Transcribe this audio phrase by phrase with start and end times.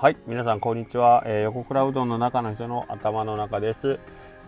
[0.00, 3.98] はい、皆さんこんにちは、えー、横倉うどんの中の人の頭の中です。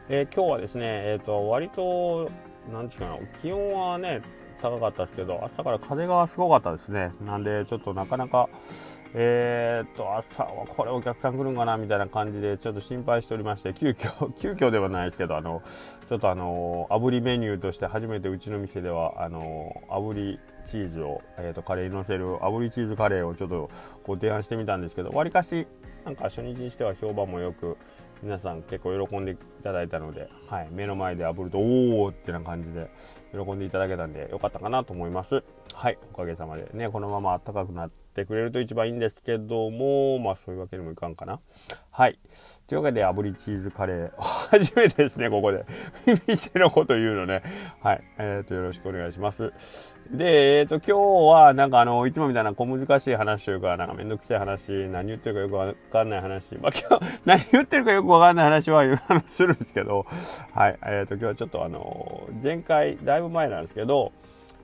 [0.08, 2.30] えー、今日はですね、えっ、ー、と割と
[2.72, 4.22] なんていうかな、気温はね
[4.60, 7.12] 高かったですけど、朝から風がすごかったですね。
[7.24, 8.48] なんでちょっとなかなか
[9.12, 15.62] えー、っと朝はこれお客さん来るんかなみたいな感じでちょっと心配しておりまして、急遽 急遽ではないですけど、あの
[16.08, 23.70] ちょっとあの炙りメニューとして初めてうちの店ではあの炙りチーズを、えー、とカレーにのせる炙りチーズカレーをちょっと
[24.04, 25.66] ご提案してみたんですけどわりかし
[26.04, 27.76] なんか初日にしては評判もよく
[28.22, 32.90] 皆さん結構喜んでいただいたので、はい、目の前で炙るとおおってな感じで
[33.32, 35.44] 喜んでいただけたんでよかったかなと思います。
[35.74, 41.40] はいおかげさまでねこのまま暖かくなってくれると一番いいんですけどもまあそういうわけにもいかんかな。
[41.90, 42.18] はい
[42.66, 45.64] というわけで炙りチーズカレー 初めてですねここで。
[46.26, 47.42] 店のこと言うのね。
[47.82, 49.52] はいえー、とよろしくお願いします。
[50.10, 56.56] でえっ、ー、と今日はなんかあのいつもみたいな小難しい話というかなんかめんどくさい話何言ってるかよくわかんない話。
[56.56, 58.84] まあ今日何言ってるかよくわかんない話は
[59.26, 60.06] するんですけど
[60.52, 64.12] はいえっ、ー、と今日はちょっとあの前回だいぶ前なんですけど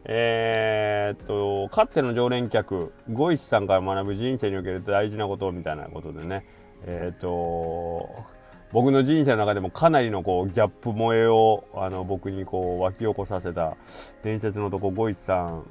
[0.05, 6.47] えー、っとかつての常連客ゴイスさんから学ぶ人生における大事なことみたいなことでね
[6.85, 8.37] えー、っと
[8.73, 13.77] 僕の人生の中でもかなりのこうギャップ萌えをあの僕にこう湧き起こさせた
[14.23, 15.65] 伝説の男ゴイスさん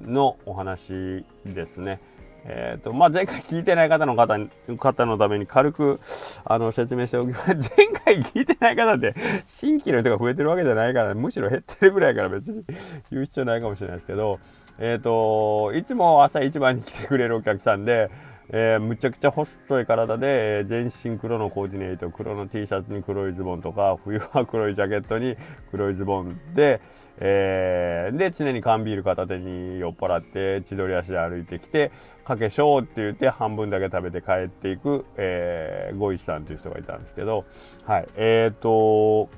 [0.00, 2.00] のお話ですね。
[2.44, 4.38] えーとまあ、前回聞いてない方の方
[4.78, 6.00] 方のために軽く
[6.44, 7.46] あの説明しておきます。
[7.76, 9.14] 前回聞いてない方って
[9.46, 12.64] 新規の人が増えてるわけじゃないから、むしろ減ってるぐらいから別に
[13.10, 14.40] 言う必要ないかもしれないですけど、
[14.78, 18.10] えっ、ー、と、いつも朝一番に来てくれるお客さんで、
[18.52, 25.36] えー、むちゃくちゃ細い体で、えー、全身黒のコーディネート黒の T シャツに黒いズボンとか冬は黒いジャケットに
[25.70, 26.80] 黒いズボンで,、
[27.18, 31.92] えー、で常に缶ビール片手に酔っ払って千鳥足で歩いてきて
[32.24, 37.44] かけしょうって言って半分だけ食べて帰っていく、えー、ゴイさんという人がいたんですけど
[37.84, 39.30] はいえーと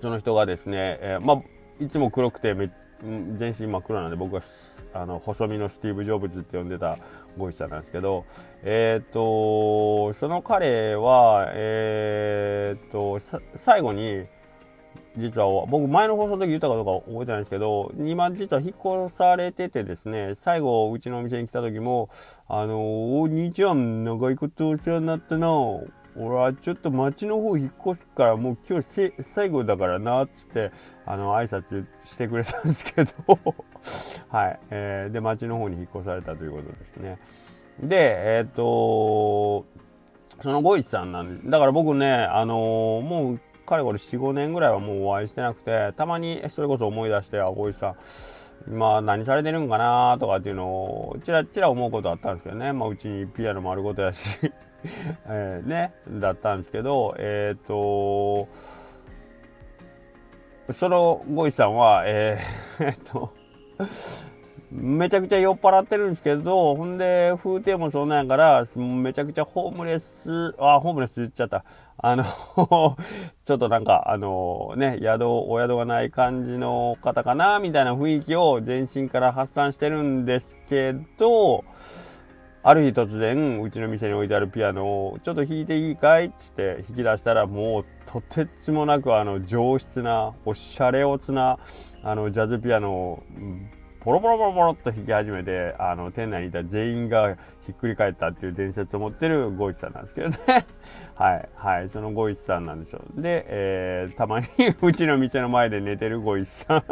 [0.00, 1.42] その人がですね、えー、まあ
[1.82, 2.70] いつも黒くてめっ
[3.36, 4.42] 全身真っ黒なんで僕は
[4.94, 6.98] あの細身のスティーブ・ジョブズって呼んでた
[7.36, 8.24] ゴイさんなんですけど、
[8.62, 13.20] えっ、ー、と、その彼は、えっ、ー、と、
[13.56, 14.26] 最後に、
[15.16, 22.10] 実は僕前の放送の時言ったかどうか覚えてないんですけど今実は引っ越されててですね最後うちのお店に来た時も
[22.48, 25.46] 「あのお兄ちゃん長いことお世話になったな
[26.16, 30.70] 俺はちょっと町の方引っ越すからもう今日最後だからなっつって
[31.06, 33.12] あの挨拶してくれたんですけど。
[34.28, 37.18] はい、えー、で町の方に引っ越されたということですね。
[37.80, 39.66] でえっ、ー、と
[40.40, 47.94] そのゴイチさんなんでだから僕ねあのー、もうかれこれ45年ぐらいはもうお会いしてなくてたまにそれこそ思い出してあゴイチさん
[48.68, 54.52] 今何されてるんかなとかっていうのをちらちら思うことあったんですけどね、まあ、うちにピアノもあることやし。
[55.26, 58.48] えー、ね、だったんですけど、えっ、ー、と、
[60.72, 63.32] そのゴイさんは、えー、 えっと、
[64.70, 71.64] めちゃくちゃ酔っ払ってるんですけど、ほんで、風景もそんなんやから、めちゃくちゃホームレス、あ、ホームレス言っちゃった。
[71.96, 72.24] あの
[73.44, 81.64] ちょっとなんか、あのね、宿、お宿がない感じの方かな、みたいな雰囲気を全身から発散してるんですけど、
[82.66, 86.26] ある日突然うちの店に置いてあるピアノをちょっと弾いていいかい？
[86.26, 91.58] っつって弾き出したらもうとてつもなくあの上質なおしゃれおつな
[92.02, 93.22] あのジャズピアノを
[94.00, 97.36] ポロポロポロポロっと弾き始めてあの店内にいた全員が
[97.66, 100.36] ひっくり返ったっていう伝説を持ってるゴイチさんなんですけどね。
[101.16, 104.46] はいはいそのゴイチさんなんでしょうで、えー、たまに
[104.80, 106.84] うちの店の前で寝てるゴイチさん。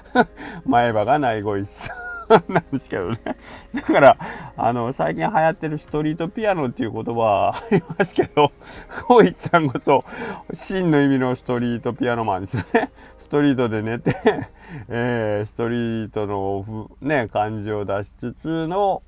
[0.68, 2.05] 前歯がないゴイチさん。
[2.48, 3.20] なんですけどね。
[3.74, 4.16] だから、
[4.56, 8.52] あの、最近流行ってるストリートピアノっていう言葉 ありますけど、
[9.08, 10.04] 光一さんこそ、
[10.52, 12.90] 真の意味のストリートピアノマンですよね。
[13.18, 14.14] ストリートで寝て、
[14.88, 19.02] えー、ストリートの、ね、感じを出しつつの、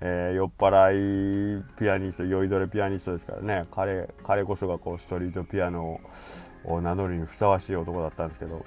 [0.00, 6.00] えー、酔っ払いピアニスト、酔いどれピアニストですからね、彼、彼こそがこう、ストリートピアノ
[6.64, 8.64] を名乗るにふさわしい男だったんですけど、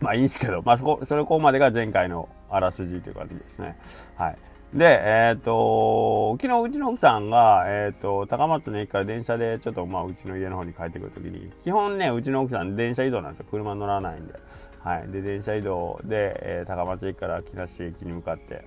[0.00, 3.76] まあいいんですけど、まあそこ、それこまでが前回のあらすじという感じですね。
[4.16, 4.36] はい。
[4.74, 13.46] で、えっ、ー、と、昨日うちの奥さんが、えっ、ー、と、高松の駅から電車でちょっとまあうちの家の方に帰ってくるときに、基本ね、うちの奥さん電車移動なんですよ。
[13.50, 14.34] 車乗らないんで。
[14.80, 15.08] はい。
[15.12, 18.64] で、電車移動で、えー、高松駅から木梨駅に向かって、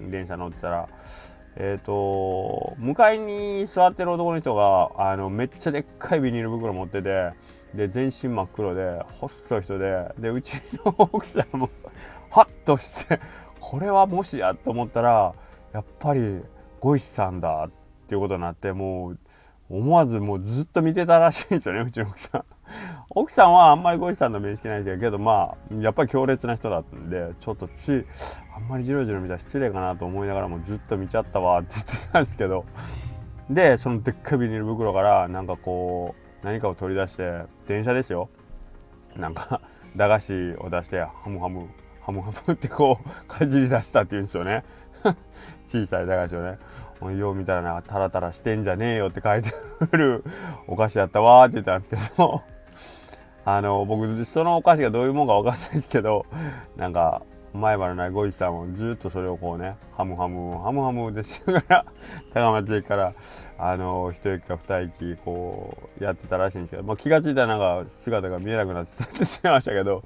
[0.00, 0.88] うん、電車乗ってたら、
[1.56, 7.32] えっ、ー、と、向かいに座ってる男の人が、あの、めっちゃでっかいビニール袋持ってて、
[7.74, 10.54] で、全身真っ黒で、細い人で、で、うち
[10.84, 11.70] の奥さんも
[12.30, 13.20] ハッとして、
[13.60, 15.34] これはもしやと思ったら、
[15.72, 16.42] やっぱり、
[16.80, 17.70] ゴイさんだっ
[18.04, 19.18] っていうことになってもう
[19.70, 22.44] 思わずもうずっと見てたらしいんですよね うちの奥さん。
[23.10, 28.06] 奥さんはあんまりゴイさんの面識ないですけどまあやっぱり強烈な人だったんでちょっとつ
[28.56, 32.64] あんまりじろじろ見たら失礼かなと思いながらもずっと見ちゃったわって言ってたんですけど。
[33.50, 38.28] でそのでっかいビニール袋からなんかこう何かを取り出して電車ですよ。
[39.16, 39.60] なんか
[39.96, 41.68] 駄菓子を出してハムハム
[42.00, 44.64] ハムハムってこうかじり出したって言うんですよね。
[45.66, 46.58] 小さい駄菓子をね
[47.18, 49.52] よう見たらなタラタラしてんじゃねえよって書いて
[49.92, 50.24] ある
[50.66, 52.42] お菓子やったわって言ったんですけど
[53.44, 56.24] あの僕そのお菓子がどういうもんか分かんないですけど
[56.76, 57.22] なんか
[57.54, 61.84] 前歯のないゴイさんもずっとそれをこうねハムハムハムハムでしながら
[62.34, 63.14] 高松駅から
[63.56, 70.02] あの一駅か二駅こうやってたらしいんですけど、まあ、気が付いたらなんか姿が見えなくなってしまいましたけど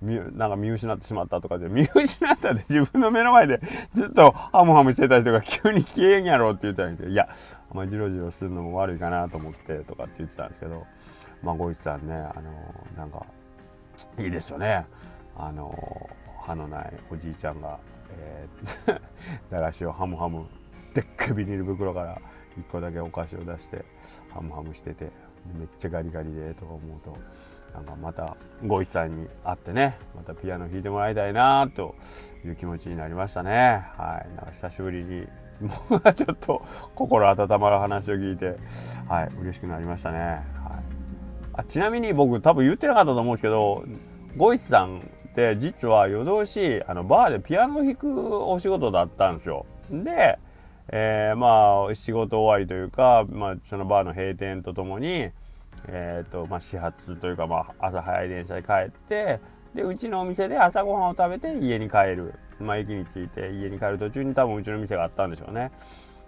[0.00, 3.60] なんか見失ってしまったとかで 見失ったで自分の目の前で
[3.94, 7.28] ずっとハムハムしてた人が急に消えんやろって言ったんですけどいや
[7.70, 10.86] あんまりジロジロするのも悪いかなと思ってとかって言ってたんですけど
[11.42, 12.52] まあゴイさんねあの
[12.96, 13.26] なんか
[14.18, 14.86] いいですよね。
[15.36, 16.08] あの
[16.42, 17.78] 歯のないおじいちゃんが、
[18.10, 19.00] えー、
[19.50, 20.44] 駄菓子をハムハム
[20.94, 22.20] でっかいビニール袋から
[22.58, 23.84] 1個だけお菓子を出して
[24.30, 25.10] ハムハムしてて
[25.58, 27.16] めっちゃガリガリでとか思うと
[27.74, 31.94] なんかまたゴイさんに会ってねまたピアノ弾いてもらいたいなと
[32.44, 33.84] いう気持ちになりましたね。
[33.96, 34.36] はい。
[34.36, 35.26] なんか久しぶりに
[35.90, 36.62] もうちょっと
[36.94, 38.56] 心温まる話を聞いて
[39.08, 39.32] はい。
[39.40, 40.18] 嬉しくなりましたね。
[40.18, 40.42] はい。
[41.54, 43.84] あちなみに僕多分言ってなかったと思うんですけど
[44.36, 49.64] ゴイさんって実は夜通しあのバーでピアノを弾くお仕事だったんですよ。
[49.90, 50.38] で、
[50.88, 55.30] えー、まあ仕事終わりというか、まあ、そのバーの閉店とともに、
[55.88, 59.40] えーとまあ、始発というか、まあ、朝早い電車で帰って
[59.74, 65.72] でうちのお店で朝ごはんを食べて家に帰る、まあ、駅に着いて家に帰る途中に多分うちの店があったんでしょうね。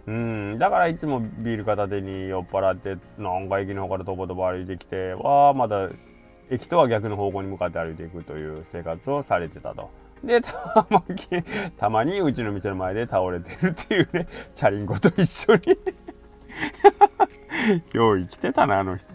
[0.07, 5.89] うん、だからいつもビール片手に酔っ払ってなんか駅の方からとぼとぼ歩いてきてわあまだ
[6.51, 9.91] 駅とは逆の方向に向かって歩いていくという生活をされてたと。
[10.23, 11.43] で、たまに、
[11.77, 15.79] たまにうちの店の前で倒れてるっていうね、チャリンコと一緒に
[17.93, 19.07] よう生きてたな、あの人。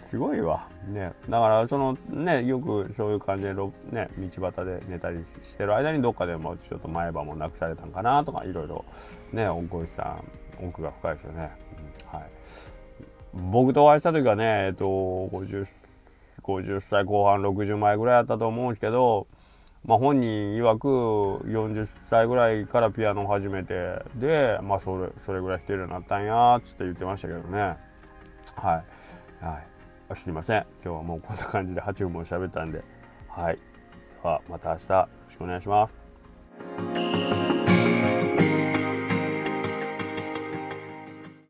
[0.00, 0.68] すごいわ。
[0.88, 1.12] ね。
[1.28, 8.84] だから、そのね、よくそういう感じで、ね、道端で寝たりしてる間にどっかでもちょっと前歯もなくされたんかなとか、いろいろ、
[9.32, 10.18] ね、おこしさ
[10.60, 11.50] ん、奥が深いですよね。
[12.12, 12.30] うん、はい。
[13.52, 15.66] 僕とお会いした時はね、えっと、50
[16.58, 19.26] 50歳後半60前ぐらいやったと思うんですけど、
[19.84, 20.88] まあ、本人曰く
[21.46, 27.76] 40歳ぐらいからピアノを始めてで、まあ、それそれぐらい弾けるようになったんやっつって言ってましたけどね。
[28.56, 28.82] は
[29.40, 29.60] い、は
[30.10, 30.66] い、すいません。
[30.84, 32.82] 今日はもうこんな感じで8分も喋ったんで。
[33.28, 33.54] はい。
[33.56, 35.99] ではまた明日よろしくお願いします。